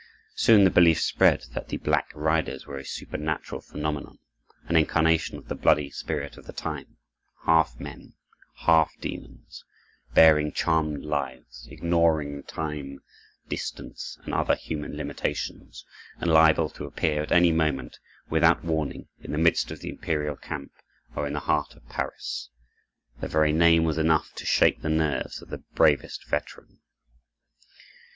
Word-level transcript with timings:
Soon 0.33 0.63
the 0.63 0.71
belief 0.71 0.99
spread 0.99 1.43
that 1.51 1.67
the 1.69 1.77
"Black 1.77 2.09
Riders" 2.15 2.65
were 2.65 2.79
a 2.79 2.83
supernatural 2.83 3.61
phenomenon, 3.61 4.17
an 4.67 4.75
incarnation 4.75 5.37
of 5.37 5.47
the 5.47 5.53
bloody 5.53 5.91
spirit 5.91 6.37
of 6.37 6.47
the 6.47 6.53
time, 6.53 6.97
half 7.45 7.79
men, 7.79 8.15
half 8.61 8.91
demons, 8.99 9.63
bearing 10.15 10.51
charmed 10.53 11.05
lives, 11.05 11.67
ignoring 11.69 12.41
time, 12.41 13.01
distance, 13.47 14.17
and 14.23 14.33
other 14.33 14.55
human 14.55 14.97
limitations, 14.97 15.85
and 16.17 16.33
liable 16.33 16.67
to 16.69 16.85
appear 16.85 17.21
at 17.21 17.31
any 17.31 17.51
moment, 17.51 17.99
without 18.27 18.63
warning, 18.63 19.07
in 19.19 19.31
the 19.31 19.37
midst 19.37 19.69
of 19.69 19.81
the 19.81 19.89
imperial 19.89 20.35
camp, 20.35 20.71
or 21.15 21.27
in 21.27 21.33
the 21.33 21.41
heart 21.41 21.75
of 21.75 21.87
Paris. 21.89 22.49
Their 23.19 23.29
very 23.29 23.53
name 23.53 23.83
was 23.83 23.99
enough 23.99 24.33
to 24.33 24.47
shake 24.47 24.81
the 24.81 24.89
nerves 24.89 25.43
of 25.43 25.49
the 25.49 25.59
bravest 25.75 26.25
veteran. 26.27 26.79